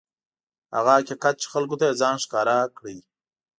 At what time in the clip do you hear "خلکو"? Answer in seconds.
1.53-1.75